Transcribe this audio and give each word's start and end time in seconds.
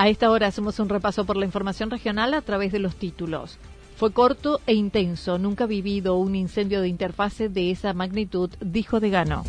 A 0.00 0.08
esta 0.08 0.30
hora 0.30 0.46
hacemos 0.46 0.78
un 0.78 0.88
repaso 0.88 1.26
por 1.26 1.36
la 1.36 1.44
información 1.44 1.90
regional 1.90 2.32
a 2.32 2.40
través 2.40 2.72
de 2.72 2.78
los 2.78 2.96
títulos. 2.96 3.58
Fue 3.96 4.14
corto 4.14 4.58
e 4.66 4.72
intenso, 4.72 5.36
nunca 5.36 5.66
vivido 5.66 6.16
un 6.16 6.36
incendio 6.36 6.80
de 6.80 6.88
interfase 6.88 7.50
de 7.50 7.70
esa 7.70 7.92
magnitud, 7.92 8.48
dijo 8.62 8.98
Degano. 8.98 9.44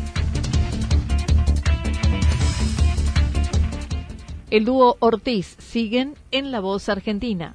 El 4.50 4.66
dúo 4.66 4.98
Ortiz 5.00 5.56
siguen 5.58 6.16
en 6.30 6.50
La 6.50 6.60
Voz 6.60 6.90
Argentina. 6.90 7.54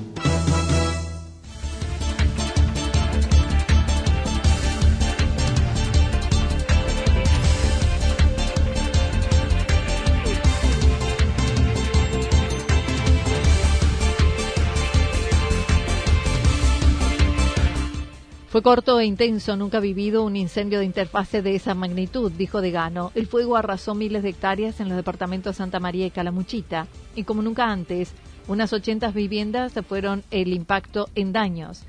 Corto 18.61 18.99
e 18.99 19.05
intenso, 19.05 19.57
nunca 19.57 19.79
vivido 19.79 20.23
un 20.23 20.35
incendio 20.35 20.79
de 20.79 20.85
interfase 20.85 21.41
de 21.41 21.55
esa 21.55 21.73
magnitud, 21.73 22.31
dijo 22.31 22.61
Degano. 22.61 23.11
El 23.15 23.25
fuego 23.25 23.57
arrasó 23.57 23.95
miles 23.95 24.21
de 24.21 24.29
hectáreas 24.29 24.79
en 24.79 24.87
los 24.87 24.97
departamentos 24.97 25.55
Santa 25.55 25.79
María 25.79 26.05
y 26.05 26.11
Calamuchita, 26.11 26.85
y 27.15 27.23
como 27.23 27.41
nunca 27.41 27.71
antes, 27.71 28.13
unas 28.47 28.71
80 28.71 29.09
viviendas 29.11 29.73
fueron 29.87 30.23
el 30.29 30.53
impacto 30.53 31.09
en 31.15 31.33
daños. 31.33 31.85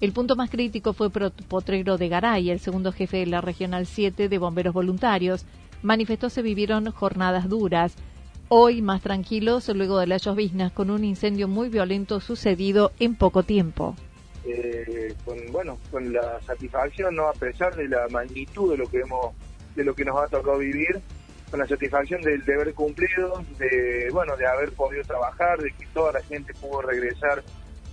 El 0.00 0.12
punto 0.12 0.36
más 0.36 0.50
crítico 0.50 0.92
fue 0.92 1.10
Potrero 1.10 1.98
de 1.98 2.08
Garay, 2.08 2.50
el 2.50 2.60
segundo 2.60 2.92
jefe 2.92 3.16
de 3.16 3.26
la 3.26 3.40
Regional 3.40 3.84
7 3.84 4.28
de 4.28 4.38
Bomberos 4.38 4.72
Voluntarios. 4.72 5.44
Manifestó 5.82 6.30
se 6.30 6.42
vivieron 6.42 6.92
jornadas 6.92 7.48
duras, 7.48 7.96
hoy 8.48 8.82
más 8.82 9.02
tranquilos 9.02 9.68
luego 9.70 9.98
de 9.98 10.06
las 10.06 10.22
lloviznas, 10.22 10.70
con 10.70 10.90
un 10.90 11.02
incendio 11.02 11.48
muy 11.48 11.70
violento 11.70 12.20
sucedido 12.20 12.92
en 13.00 13.16
poco 13.16 13.42
tiempo 13.42 13.96
eh, 14.46 15.14
con 15.24 15.38
bueno 15.52 15.78
con 15.90 16.12
la 16.12 16.40
satisfacción 16.42 17.14
no 17.14 17.28
a 17.28 17.32
pesar 17.32 17.74
de 17.74 17.88
la 17.88 18.06
magnitud 18.08 18.72
de 18.72 18.78
lo 18.78 18.88
que 18.88 19.00
hemos 19.00 19.34
de 19.74 19.84
lo 19.84 19.94
que 19.94 20.04
nos 20.04 20.16
ha 20.22 20.28
tocado 20.28 20.58
vivir 20.58 21.00
con 21.50 21.60
la 21.60 21.66
satisfacción 21.66 22.20
del 22.22 22.44
deber 22.44 22.74
cumplido 22.74 23.44
de 23.58 24.08
bueno 24.12 24.36
de 24.36 24.46
haber 24.46 24.72
podido 24.72 25.02
trabajar 25.04 25.58
de 25.60 25.70
que 25.72 25.86
toda 25.94 26.12
la 26.12 26.22
gente 26.22 26.52
pudo 26.54 26.82
regresar 26.82 27.42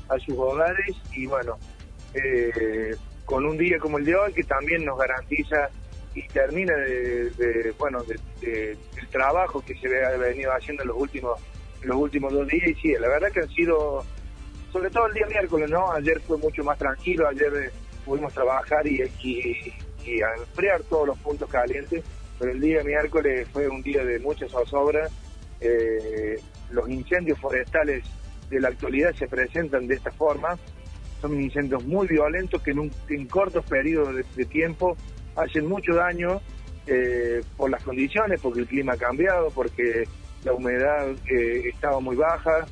a 0.10 0.20
sus 0.20 0.38
hogares 0.38 0.96
y 1.14 1.26
bueno 1.26 1.58
eh, 2.14 2.96
con 3.26 3.46
un 3.46 3.58
día 3.58 3.80
como 3.80 3.98
el 3.98 4.06
de 4.06 4.16
hoy 4.16 4.34
que 4.34 4.44
también 4.44 4.84
nos 4.84 4.98
garantiza 4.98 5.70
y 6.14 6.28
termina 6.28 6.76
de, 6.76 7.74
bueno 7.78 8.04
de, 8.04 8.72
el 8.72 9.08
trabajo 9.10 9.64
que 9.66 9.76
se 9.76 10.04
ha 10.04 10.18
venido 10.18 10.52
haciendo 10.52 10.84
en 10.84 10.90
los 10.90 10.98
últimos 10.98 11.40
los 11.84 11.98
últimos 11.98 12.34
dos 12.34 12.48
días. 12.48 12.68
Y 12.68 12.76
sí 12.76 12.94
la 13.00 13.08
verdad 13.08 13.32
que 13.32 13.42
han 13.42 13.50
sido 13.50 14.04
sobre 14.72 14.90
todo 14.90 15.08
el 15.08 15.14
día 15.14 15.26
miércoles, 15.28 15.70
¿no? 15.70 15.92
Ayer 15.92 16.20
fue 16.22 16.38
mucho 16.38 16.64
más 16.64 16.78
tranquilo, 16.78 17.28
ayer 17.28 17.54
eh, 17.56 17.72
pudimos 18.06 18.34
trabajar 18.34 18.88
y, 18.88 19.02
y, 19.22 19.74
enfriar 20.40 20.82
todos 20.84 21.08
los 21.08 21.18
puntos 21.20 21.50
calientes, 21.50 22.04
pero 22.40 22.52
el 22.52 22.60
día 22.60 22.84
miércoles 22.84 23.48
fue 23.52 23.68
un 23.68 23.82
día 23.84 24.04
de 24.04 24.20
mucha 24.20 24.48
zozobra. 24.48 25.08
Eh, 25.60 26.40
los 26.72 26.90
incendios 26.90 27.38
forestales 27.40 28.04
de 28.50 28.60
la 28.60 28.70
actualidad 28.70 29.14
se 29.14 29.28
presentan 29.28 29.88
de 29.88 29.96
esta 29.96 30.12
forma, 30.12 30.58
son 31.22 31.40
incendios 31.40 31.84
muy 31.86 32.08
violentos 32.08 32.62
que 32.64 32.72
en, 32.72 32.80
un, 32.80 32.92
en 33.10 33.28
cortos 33.28 33.64
periodos 33.66 34.16
de, 34.36 34.46
tiempo 34.46 34.98
hacen 35.36 35.68
mucho 35.68 35.94
daño 35.94 36.42
eh, 36.88 37.42
por 37.58 37.70
las 37.70 37.84
condiciones, 37.84 38.42
porque 38.42 38.62
el 38.62 38.68
clima 38.68 38.94
ha 38.94 38.98
cambiado, 38.98 39.50
porque 39.52 40.06
la 40.44 40.54
humedad 40.54 41.10
estaba 41.28 42.00
muy 42.00 42.16
baja, 42.16 42.66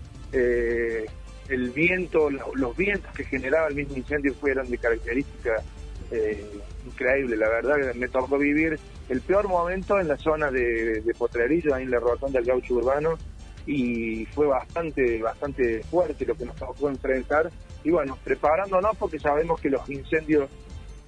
el 1.49 1.71
viento, 1.71 2.29
los 2.29 2.77
vientos 2.77 3.11
que 3.13 3.23
generaba 3.23 3.67
el 3.67 3.75
mismo 3.75 3.97
incendio 3.97 4.33
fueron 4.35 4.69
de 4.69 4.77
característica 4.77 5.63
eh, 6.11 6.45
increíble. 6.85 7.35
La 7.35 7.49
verdad 7.49 7.75
me 7.95 8.07
tocó 8.07 8.37
vivir 8.37 8.79
el 9.09 9.21
peor 9.21 9.47
momento 9.47 9.99
en 9.99 10.07
la 10.07 10.17
zona 10.17 10.51
de, 10.51 11.01
de 11.01 11.13
Potrerillo, 11.13 11.73
ahí 11.73 11.83
en 11.83 11.91
la 11.91 11.99
rotonda 11.99 12.39
del 12.39 12.47
gaucho 12.47 12.75
urbano, 12.75 13.17
y 13.65 14.25
fue 14.27 14.47
bastante, 14.47 15.21
bastante 15.21 15.83
fuerte 15.83 16.25
lo 16.25 16.35
que 16.35 16.45
nos 16.45 16.55
tocó 16.55 16.89
enfrentar. 16.89 17.49
Y 17.83 17.91
bueno, 17.91 18.17
preparándonos 18.23 18.95
porque 18.97 19.19
sabemos 19.19 19.59
que 19.59 19.69
los 19.69 19.87
incendios 19.89 20.49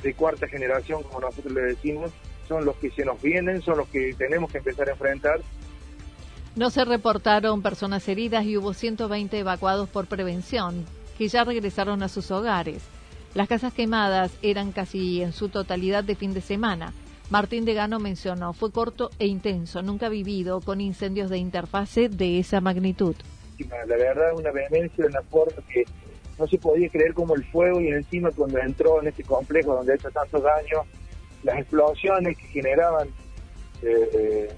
de 0.04 0.14
cuarta 0.14 0.48
generación, 0.48 1.04
como 1.04 1.22
nosotros 1.22 1.54
le 1.54 1.62
decimos, 1.62 2.12
son 2.48 2.66
los 2.66 2.76
que 2.78 2.92
se 2.92 3.06
nos 3.06 3.22
vienen, 3.22 3.62
son 3.62 3.78
los 3.78 3.88
que 3.90 4.14
tenemos 4.18 4.52
que 4.52 4.58
empezar 4.58 4.90
a 4.90 4.94
enfrentar 4.94 5.40
no 6.56 6.70
se 6.70 6.84
reportaron 6.84 7.62
personas 7.62 8.08
heridas 8.08 8.46
y 8.46 8.58
hubo 8.58 8.74
120 8.74 9.40
evacuados 9.40 9.90
por 9.90 10.08
prevención, 10.08 10.86
que 11.18 11.28
ya 11.28 11.44
regresaron 11.44 12.04
a 12.04 12.10
sus 12.10 12.32
hogares. 12.32 12.84
Las 13.34 13.48
casas 13.48 13.74
quemadas 13.74 14.32
eran 14.42 14.72
casi 14.72 15.22
en 15.22 15.32
su 15.32 15.50
totalidad 15.50 16.04
de 16.04 16.16
fin 16.16 16.34
de 16.34 16.42
semana. 16.42 16.94
Martín 17.30 17.64
de 17.64 17.74
Gano 17.74 18.00
mencionó, 18.00 18.52
fue 18.52 18.72
corto 18.72 19.10
e 19.18 19.28
intenso, 19.28 19.82
nunca 19.82 20.10
vivido 20.10 20.60
con 20.60 20.82
incendios 20.82 21.30
de 21.30 21.38
interfase 21.38 22.10
de 22.10 22.40
esa 22.40 22.60
magnitud. 22.60 23.16
La 23.70 23.96
verdad, 23.96 24.34
una 24.36 24.52
vehemencia, 24.52 25.06
una 25.06 25.22
fuerza 25.22 25.62
que 25.72 25.86
no 26.38 26.48
se 26.48 26.58
podía 26.58 26.90
creer 26.90 27.14
como 27.14 27.36
el 27.36 27.46
fuego 27.46 27.80
y 27.80 27.88
encima 27.88 28.32
cuando 28.32 28.60
entró 28.60 29.02
en 29.02 29.08
este 29.08 29.24
complejo 29.24 29.76
donde 29.76 29.94
ha 29.94 29.96
hecho 29.96 30.12
tantos 30.12 30.44
daños, 30.44 30.86
las 31.44 31.60
explosiones 31.60 32.38
que 32.38 32.48
generaban 32.48 33.08
eh, 33.82 34.50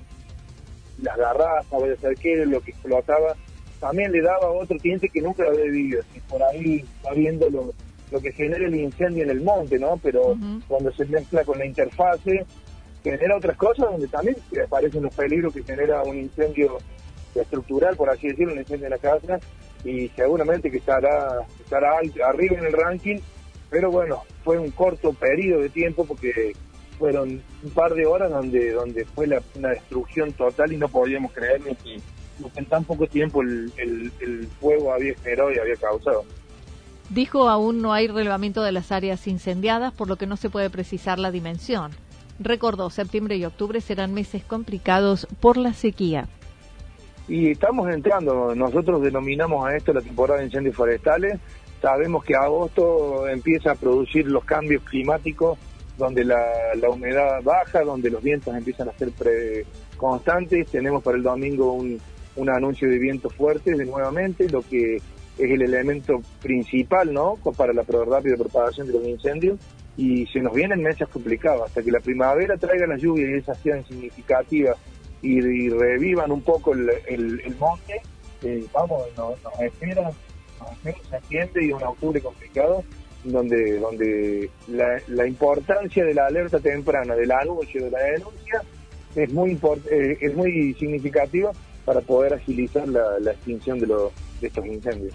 las 1.03 1.17
garrafas, 1.17 1.69
vaya 1.69 1.93
a 1.93 1.97
ser 1.97 2.15
qué, 2.15 2.45
lo 2.45 2.61
que 2.61 2.71
explotaba, 2.71 3.35
también 3.79 4.11
le 4.11 4.21
daba 4.21 4.49
otro 4.51 4.77
cliente 4.77 5.09
que 5.09 5.21
nunca 5.21 5.43
lo 5.43 5.49
había 5.49 5.65
vivido. 5.65 6.01
Y 6.15 6.19
por 6.21 6.41
ahí 6.41 6.83
va 7.05 7.13
viendo 7.13 7.49
lo, 7.49 7.73
lo 8.11 8.21
que 8.21 8.31
genera 8.31 8.65
el 8.65 8.75
incendio 8.75 9.23
en 9.23 9.29
el 9.29 9.41
monte, 9.41 9.77
¿no? 9.77 9.99
Pero 10.01 10.37
cuando 10.67 10.91
se 10.93 11.05
mezcla 11.05 11.43
con 11.43 11.59
la 11.59 11.65
interfase, 11.65 12.45
genera 13.03 13.35
otras 13.35 13.57
cosas 13.57 13.91
donde 13.91 14.07
también 14.07 14.37
aparecen 14.65 15.03
los 15.03 15.13
peligros 15.13 15.53
que 15.53 15.63
genera 15.63 16.03
un 16.03 16.17
incendio 16.17 16.77
estructural, 17.35 17.95
por 17.95 18.09
así 18.09 18.27
decirlo, 18.27 18.53
un 18.53 18.59
incendio 18.59 18.85
en 18.85 18.91
la 18.91 18.97
casa, 18.97 19.39
y 19.83 20.07
seguramente 20.09 20.71
que 20.71 20.77
estará, 20.77 21.45
estará 21.59 21.97
arriba 21.97 22.57
en 22.57 22.65
el 22.65 22.73
ranking, 22.73 23.17
pero 23.69 23.91
bueno, 23.91 24.21
fue 24.43 24.59
un 24.59 24.71
corto 24.71 25.13
periodo 25.13 25.61
de 25.61 25.69
tiempo 25.69 26.05
porque 26.05 26.53
fueron 26.93 27.41
un 27.63 27.69
par 27.71 27.93
de 27.93 28.05
horas 28.05 28.31
donde 28.31 28.71
donde 28.71 29.05
fue 29.05 29.27
la, 29.27 29.41
una 29.55 29.69
destrucción 29.69 30.31
total 30.33 30.71
y 30.71 30.77
no 30.77 30.87
podíamos 30.87 31.31
creer 31.31 31.61
ni 31.61 31.75
que, 31.75 32.01
en 32.55 32.65
tan 32.65 32.83
poco 32.83 33.07
tiempo 33.07 33.41
el, 33.41 33.71
el, 33.77 34.47
fuego 34.59 34.93
había 34.93 35.15
generado 35.15 35.51
y 35.51 35.59
había 35.59 35.75
causado. 35.75 36.23
Dijo 37.09 37.49
aún 37.49 37.81
no 37.81 37.93
hay 37.93 38.07
relevamiento 38.07 38.63
de 38.63 38.71
las 38.71 38.91
áreas 38.91 39.27
incendiadas, 39.27 39.93
por 39.93 40.07
lo 40.07 40.15
que 40.15 40.25
no 40.25 40.37
se 40.37 40.49
puede 40.49 40.69
precisar 40.69 41.19
la 41.19 41.31
dimensión. 41.31 41.91
Recordó, 42.39 42.89
septiembre 42.89 43.37
y 43.37 43.45
octubre 43.45 43.81
serán 43.81 44.13
meses 44.13 44.43
complicados 44.43 45.27
por 45.39 45.57
la 45.57 45.73
sequía. 45.73 46.27
Y 47.27 47.51
estamos 47.51 47.89
entrando, 47.93 48.53
nosotros 48.55 49.01
denominamos 49.01 49.65
a 49.65 49.75
esto 49.75 49.93
la 49.93 50.01
temporada 50.01 50.39
de 50.39 50.47
incendios 50.47 50.75
forestales, 50.75 51.39
sabemos 51.81 52.23
que 52.23 52.35
agosto 52.35 53.27
empieza 53.27 53.71
a 53.71 53.75
producir 53.75 54.27
los 54.27 54.43
cambios 54.43 54.83
climáticos 54.83 55.57
donde 55.97 56.25
la, 56.25 56.41
humedad 56.89 57.41
baja, 57.43 57.81
donde 57.81 58.09
los 58.09 58.23
vientos 58.23 58.55
empiezan 58.55 58.89
a 58.89 58.93
ser 58.93 59.11
constantes. 59.97 60.67
Tenemos 60.67 61.03
para 61.03 61.17
el 61.17 61.23
domingo 61.23 61.73
un, 61.73 61.99
un 62.35 62.49
anuncio 62.49 62.89
de 62.89 62.97
vientos 62.97 63.33
fuertes 63.33 63.77
de 63.77 63.85
nuevamente, 63.85 64.49
lo 64.49 64.61
que 64.61 64.95
es 64.95 65.01
el 65.37 65.61
elemento 65.61 66.21
principal 66.41 67.13
¿no? 67.13 67.37
para 67.57 67.73
la 67.73 67.83
rápida 67.83 68.35
propagación 68.37 68.87
de 68.87 68.93
los 68.93 69.07
incendios. 69.07 69.59
Y 69.95 70.25
se 70.27 70.39
nos 70.39 70.53
vienen 70.53 70.81
meses 70.81 71.07
complicados, 71.07 71.67
hasta 71.67 71.83
que 71.83 71.91
la 71.91 71.99
primavera 71.99 72.57
traiga 72.57 72.87
las 72.87 72.99
lluvias 72.99 73.29
y 73.29 73.33
esas 73.35 73.59
sean 73.59 73.85
significativas 73.85 74.75
y, 75.21 75.69
revivan 75.69 76.31
un 76.31 76.41
poco 76.41 76.73
el, 76.73 76.89
el, 77.07 77.55
monte. 77.57 78.01
Eh, 78.41 78.65
vamos, 78.73 79.03
nos, 79.15 79.41
nos 79.43 79.59
espera, 79.61 80.11
nos 80.59 80.71
espera 80.71 80.97
septiembre 81.11 81.65
y 81.65 81.71
un 81.71 81.83
octubre 81.83 82.19
complicado 82.19 82.83
donde, 83.23 83.79
donde 83.79 84.49
la, 84.67 85.27
importancia 85.27 86.03
de 86.03 86.13
la 86.13 86.27
alerta 86.27 86.59
temprana, 86.59 87.15
del 87.15 87.31
anuncio, 87.31 87.85
de 87.85 87.91
la 87.91 87.99
denuncia, 87.99 88.61
es 89.15 89.31
muy, 89.31 89.59
eh, 89.91 90.17
es 90.19 90.35
muy 90.35 90.73
significativa 90.75 91.51
para 91.85 92.01
poder 92.01 92.33
agilizar 92.33 92.87
la, 92.87 93.31
extinción 93.31 93.79
de, 93.79 93.87
los, 93.87 94.11
de 94.41 94.47
estos 94.47 94.65
incendios. 94.65 95.13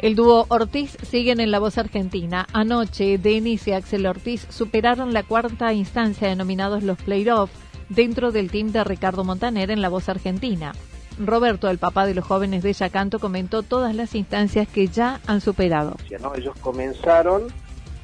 El 0.00 0.14
dúo 0.14 0.46
Ortiz 0.48 0.96
siguen 1.02 1.40
en 1.40 1.50
la 1.50 1.58
voz 1.58 1.76
argentina. 1.76 2.46
Anoche, 2.54 3.18
Denis 3.18 3.68
y 3.68 3.72
Axel 3.72 4.06
Ortiz 4.06 4.46
superaron 4.48 5.12
la 5.12 5.24
cuarta 5.24 5.74
instancia 5.74 6.28
denominados 6.28 6.82
los 6.82 6.96
playoffs 7.02 7.52
dentro 7.90 8.32
del 8.32 8.50
team 8.50 8.72
de 8.72 8.82
Ricardo 8.84 9.24
Montaner 9.24 9.70
en 9.70 9.82
La 9.82 9.90
Voz 9.90 10.08
Argentina. 10.08 10.72
Roberto, 11.18 11.68
el 11.68 11.78
papá 11.78 12.06
de 12.06 12.14
los 12.14 12.24
jóvenes 12.24 12.62
de 12.62 12.72
Yacanto, 12.72 13.18
comentó 13.18 13.62
todas 13.62 13.94
las 13.94 14.14
instancias 14.14 14.66
que 14.66 14.86
ya 14.86 15.20
han 15.26 15.42
superado. 15.42 15.96
Ellos 16.08 16.54
comenzaron 16.60 17.48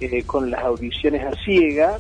eh, 0.01 0.23
con 0.25 0.51
las 0.51 0.63
audiciones 0.65 1.25
a 1.25 1.33
ciega, 1.43 1.99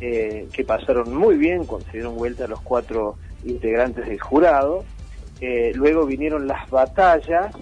eh, 0.00 0.48
que 0.52 0.64
pasaron 0.64 1.14
muy 1.14 1.36
bien, 1.36 1.64
cuando 1.64 1.86
se 1.86 1.98
dieron 1.98 2.16
vuelta 2.16 2.46
los 2.46 2.60
cuatro 2.62 3.16
integrantes 3.44 4.06
del 4.06 4.20
jurado. 4.20 4.84
Eh, 5.40 5.72
luego 5.74 6.06
vinieron 6.06 6.46
las 6.46 6.70
batallas, 6.70 7.54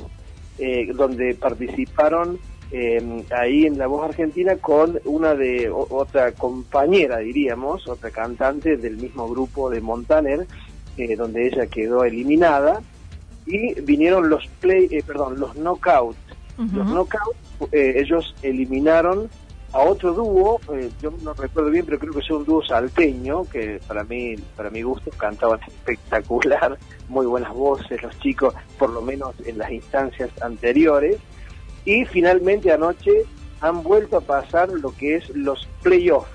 donde 0.94 1.34
participaron 1.34 2.38
eh, 2.72 3.24
ahí 3.30 3.66
en 3.66 3.76
La 3.76 3.86
Voz 3.86 4.08
Argentina 4.08 4.56
con 4.56 4.98
una 5.04 5.34
de 5.34 5.70
otra 5.70 6.32
compañera, 6.32 7.18
diríamos, 7.18 7.86
otra 7.86 8.10
cantante 8.10 8.78
del 8.78 8.96
mismo 8.96 9.28
grupo 9.28 9.68
de 9.68 9.80
Montaner, 9.82 10.46
eh, 10.96 11.16
donde 11.16 11.46
ella 11.46 11.66
quedó 11.66 12.04
eliminada 12.04 12.82
y 13.46 13.80
vinieron 13.80 14.28
los 14.28 14.46
play, 14.60 14.88
eh, 14.90 15.02
perdón, 15.06 15.38
los 15.38 15.54
knockouts. 15.54 16.18
Los 16.58 16.86
knockouts, 16.86 17.36
eh, 17.72 17.94
ellos 17.96 18.34
eliminaron 18.42 19.28
a 19.72 19.80
otro 19.80 20.12
dúo, 20.12 20.60
yo 21.00 21.12
no 21.22 21.32
recuerdo 21.32 21.70
bien, 21.70 21.84
pero 21.86 21.98
creo 21.98 22.12
que 22.12 22.20
es 22.20 22.30
un 22.30 22.44
dúo 22.44 22.62
salteño 22.62 23.44
que 23.44 23.80
para 23.86 24.04
mí, 24.04 24.36
para 24.54 24.70
mi 24.70 24.82
gusto, 24.82 25.10
cantaban 25.16 25.60
espectacular, 25.66 26.78
muy 27.08 27.26
buenas 27.26 27.52
voces 27.52 28.02
los 28.02 28.18
chicos, 28.18 28.54
por 28.78 28.90
lo 28.90 29.02
menos 29.02 29.34
en 29.46 29.58
las 29.58 29.70
instancias 29.70 30.30
anteriores. 30.42 31.16
Y 31.84 32.04
finalmente 32.04 32.72
anoche 32.72 33.24
han 33.60 33.82
vuelto 33.82 34.18
a 34.18 34.20
pasar 34.20 34.68
lo 34.70 34.94
que 34.94 35.16
es 35.16 35.28
los 35.30 35.68
playoffs, 35.82 36.30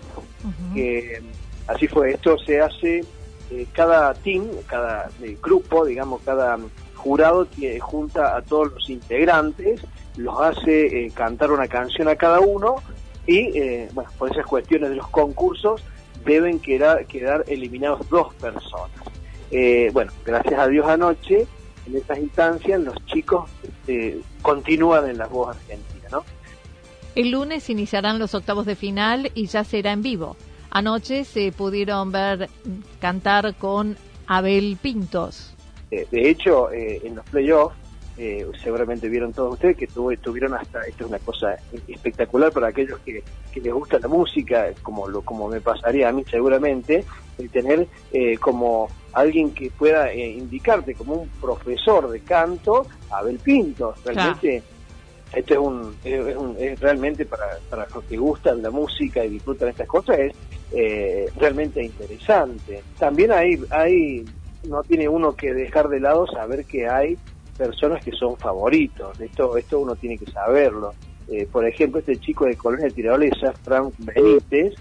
que 0.73 1.21
así 1.67 1.87
fue, 1.87 2.11
esto 2.11 2.37
se 2.39 2.61
hace 2.61 3.03
eh, 3.49 3.65
cada 3.71 4.13
team, 4.13 4.47
cada 4.65 5.09
eh, 5.21 5.37
grupo, 5.41 5.85
digamos, 5.85 6.21
cada 6.23 6.57
jurado 6.95 7.47
que 7.49 7.79
junta 7.79 8.35
a 8.35 8.41
todos 8.41 8.73
los 8.73 8.89
integrantes, 8.89 9.81
los 10.17 10.39
hace 10.39 11.05
eh, 11.05 11.11
cantar 11.13 11.51
una 11.51 11.67
canción 11.67 12.09
a 12.09 12.15
cada 12.15 12.39
uno 12.39 12.75
y, 13.25 13.51
bueno, 13.93 14.09
por 14.17 14.31
esas 14.31 14.45
cuestiones 14.45 14.89
de 14.89 14.95
los 14.95 15.07
concursos 15.09 15.83
deben 16.25 16.59
quedar, 16.59 17.05
quedar 17.07 17.43
eliminados 17.47 18.07
dos 18.09 18.33
personas. 18.35 18.89
bueno, 19.91 20.11
gracias 20.25 20.59
a 20.59 20.67
Dios 20.67 20.87
anoche 20.87 21.45
en 21.87 21.97
estas 21.97 22.19
instancias 22.19 22.79
los 22.81 22.95
chicos 23.05 23.49
este, 23.63 24.19
continúan 24.41 25.09
en 25.09 25.17
la 25.17 25.27
voz 25.27 25.55
argentina, 25.55 26.07
¿no? 26.11 26.23
El 27.15 27.31
lunes 27.31 27.69
iniciarán 27.69 28.19
los 28.19 28.35
octavos 28.35 28.65
de 28.65 28.75
final 28.75 29.31
y 29.33 29.47
ya 29.47 29.63
será 29.63 29.91
en 29.91 30.03
vivo. 30.03 30.35
Anoche 30.69 31.23
se 31.23 31.51
pudieron 31.51 32.11
ver 32.11 32.49
cantar 32.99 33.55
con 33.55 33.97
Abel 34.27 34.77
Pintos. 34.79 35.55
Eh, 35.89 36.05
de 36.11 36.29
hecho, 36.29 36.71
eh, 36.71 37.01
en 37.03 37.15
los 37.15 37.25
playoffs 37.25 37.75
eh, 38.19 38.47
seguramente 38.63 39.09
vieron 39.09 39.31
todos 39.31 39.53
ustedes 39.53 39.77
que 39.77 39.85
tuvieron 39.87 40.55
hasta, 40.55 40.81
esto 40.81 41.03
es 41.03 41.09
una 41.09 41.19
cosa 41.19 41.55
espectacular 41.87 42.51
para 42.51 42.69
aquellos 42.69 42.99
que, 43.01 43.23
les 43.53 43.73
gusta 43.73 43.99
la 43.99 44.07
música, 44.07 44.67
como, 44.81 45.07
lo, 45.07 45.21
como 45.21 45.47
me 45.47 45.61
pasaría 45.61 46.09
a 46.09 46.11
mí 46.11 46.23
seguramente, 46.29 47.03
el 47.37 47.49
tener 47.49 47.87
eh, 48.11 48.37
como 48.37 48.87
alguien 49.13 49.51
que 49.51 49.69
pueda 49.69 50.11
eh, 50.11 50.31
indicarte 50.31 50.95
como 50.95 51.13
un 51.13 51.29
profesor 51.41 52.09
de 52.09 52.21
canto, 52.21 52.87
Abel 53.11 53.39
Pinto, 53.39 53.93
realmente... 54.03 54.63
Esto 55.33 55.53
es, 55.55 55.59
un, 55.59 55.95
es, 56.05 56.79
realmente 56.79 57.25
para, 57.25 57.59
para 57.69 57.85
los 57.93 58.01
que 58.05 58.15
gustan 58.15 58.61
la 58.61 58.71
música 58.71 59.25
y 59.25 59.31
disfrutan 59.31 59.67
estas 59.67 59.85
cosas, 59.85 60.17
es 60.19 61.35
realmente 61.35 61.83
interesante. 61.83 62.81
También 62.97 63.33
hay, 63.33 63.61
hay, 63.69 64.23
no 64.69 64.83
tiene 64.83 65.09
uno 65.09 65.35
que 65.35 65.53
dejar 65.53 65.89
de 65.89 65.99
lado 65.99 66.27
saber 66.27 66.63
que 66.63 66.87
hay 66.87 67.17
personas 67.57 68.03
que 68.03 68.11
son 68.11 68.37
favoritos. 68.37 69.19
Esto, 69.19 69.57
esto 69.57 69.79
uno 69.79 69.95
tiene 69.95 70.17
que 70.17 70.29
saberlo. 70.31 70.93
Eh, 71.29 71.45
por 71.51 71.65
ejemplo, 71.65 71.99
este 71.99 72.17
chico 72.17 72.45
de 72.45 72.55
Colonia 72.55 72.89
Tirolesa, 72.89 73.51
Frank 73.63 73.93
Benítez, 73.97 74.75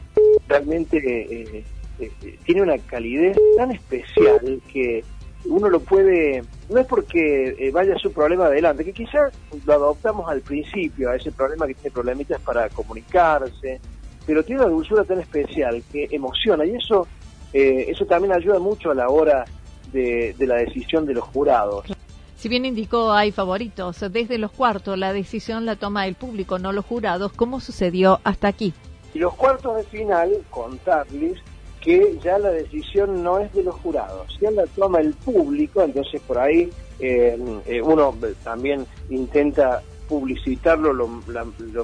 realmente 0.47 0.99
eh, 0.99 1.65
eh, 1.99 2.39
tiene 2.45 2.63
una 2.63 2.79
calidez 2.79 3.37
tan 3.57 3.73
especial 3.73 4.61
que 4.73 5.03
uno 5.47 5.69
lo 5.69 5.81
puede, 5.81 6.45
no 6.71 6.79
es 6.79 6.87
porque 6.87 7.71
vaya 7.73 7.97
su 7.99 8.13
problema 8.13 8.47
adelante, 8.47 8.85
que 8.85 8.93
quizás 8.93 9.33
lo 9.65 9.73
adoptamos 9.73 10.29
al 10.29 10.41
principio, 10.41 11.11
a 11.11 11.17
ese 11.17 11.33
problema 11.33 11.67
que 11.67 11.75
tiene 11.75 11.91
problemitas 11.91 12.41
para 12.41 12.69
comunicarse, 12.69 13.81
pero 14.25 14.45
tiene 14.45 14.63
una 14.63 14.71
dulzura 14.71 15.05
tan 15.05 15.21
especial 15.21 15.83
que 15.91 16.09
emociona 16.11 16.65
y 16.65 16.75
eso, 16.75 17.07
eso 17.53 18.07
también 18.07 18.33
ayuda 18.33 18.59
mucho 18.59 18.91
a 18.91 18.95
la 18.95 19.09
hora 19.09 19.45
de 19.93 20.35
la 20.41 20.57
decisión 20.57 21.07
de 21.07 21.15
los 21.15 21.25
jurados. 21.25 21.96
Si 22.37 22.51
bien 22.51 22.67
indicó 22.67 23.13
hay 23.13 23.33
favoritos, 23.33 24.05
desde 24.13 24.37
los 24.37 24.53
cuartos 24.53 24.99
la 24.99 25.13
decisión 25.13 25.65
la 25.65 25.77
toma 25.77 26.07
el 26.07 26.15
público, 26.15 26.59
no 26.59 26.71
los 26.73 26.85
jurados, 26.85 27.33
como 27.33 27.61
sucedió 27.61 28.21
hasta 28.25 28.49
aquí. 28.49 28.75
Y 29.15 29.19
los 29.19 29.35
cuartos 29.35 29.77
de 29.77 29.85
final, 29.85 30.31
contarles 30.51 31.39
que 31.81 32.19
ya 32.23 32.39
la 32.39 32.51
decisión 32.51 33.23
no 33.23 33.39
es 33.39 33.53
de 33.55 33.63
los 33.63 33.77
jurados, 33.77 34.37
ya 34.41 34.51
la 34.51 34.67
toma 34.67 35.01
el 35.01 35.15
público, 35.15 35.83
entonces 35.83 36.21
por 36.23 36.39
ahí 36.39 36.71
eh, 36.99 37.39
eh, 37.67 37.81
uno 37.81 38.15
también 38.45 38.87
intenta 39.09 39.83
publicitarlo 40.09 40.93
lo, 40.93 41.09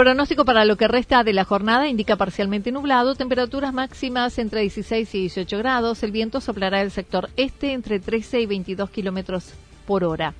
Pronóstico 0.00 0.46
para 0.46 0.64
lo 0.64 0.76
que 0.76 0.88
resta 0.88 1.24
de 1.24 1.34
la 1.34 1.44
jornada 1.44 1.86
indica 1.86 2.16
parcialmente 2.16 2.72
nublado, 2.72 3.16
temperaturas 3.16 3.74
máximas 3.74 4.38
entre 4.38 4.62
16 4.62 5.14
y 5.14 5.20
18 5.20 5.58
grados. 5.58 6.02
El 6.02 6.10
viento 6.10 6.40
soplará 6.40 6.78
del 6.78 6.90
sector 6.90 7.28
este 7.36 7.74
entre 7.74 8.00
13 8.00 8.40
y 8.40 8.46
22 8.46 8.88
kilómetros 8.88 9.52
por 9.86 10.04
hora. 10.04 10.32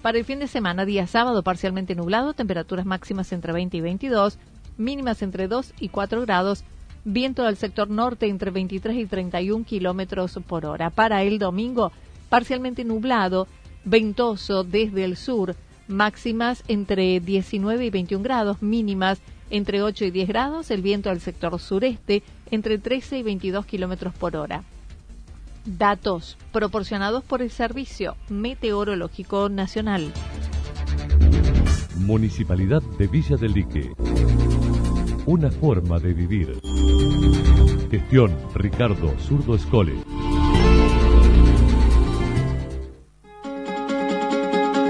Para 0.00 0.16
el 0.16 0.24
fin 0.24 0.38
de 0.38 0.46
semana, 0.46 0.86
día 0.86 1.06
sábado, 1.06 1.42
parcialmente 1.42 1.94
nublado, 1.94 2.32
temperaturas 2.32 2.86
máximas 2.86 3.30
entre 3.32 3.52
20 3.52 3.76
y 3.76 3.80
22, 3.82 4.38
mínimas 4.78 5.20
entre 5.20 5.46
2 5.46 5.74
y 5.78 5.90
4 5.90 6.22
grados. 6.22 6.64
Viento 7.04 7.42
del 7.42 7.58
sector 7.58 7.90
norte 7.90 8.28
entre 8.28 8.50
23 8.50 8.96
y 8.96 9.04
31 9.04 9.66
kilómetros 9.66 10.40
por 10.46 10.64
hora. 10.64 10.88
Para 10.88 11.22
el 11.22 11.38
domingo, 11.38 11.92
parcialmente 12.30 12.82
nublado, 12.82 13.46
ventoso 13.84 14.64
desde 14.64 15.04
el 15.04 15.18
sur 15.18 15.54
máximas 15.88 16.62
entre 16.68 17.20
19 17.20 17.86
y 17.86 17.90
21 17.90 18.22
grados, 18.22 18.62
mínimas 18.62 19.20
entre 19.50 19.82
8 19.82 20.06
y 20.06 20.10
10 20.10 20.28
grados, 20.28 20.70
el 20.70 20.82
viento 20.82 21.10
al 21.10 21.20
sector 21.20 21.58
sureste 21.58 22.22
entre 22.50 22.78
13 22.78 23.18
y 23.18 23.22
22 23.22 23.66
kilómetros 23.66 24.14
por 24.14 24.36
hora. 24.36 24.64
Datos 25.64 26.38
proporcionados 26.52 27.22
por 27.22 27.42
el 27.42 27.50
Servicio 27.50 28.16
Meteorológico 28.28 29.48
Nacional. 29.48 30.10
Municipalidad 31.96 32.82
de 32.98 33.06
Villa 33.06 33.36
del 33.36 33.52
Lique. 33.52 33.92
Una 35.26 35.50
forma 35.50 36.00
de 36.00 36.14
vivir. 36.14 36.58
Gestión 37.90 38.36
Ricardo 38.54 39.14
Zurdo 39.20 39.54
Escole. 39.54 39.94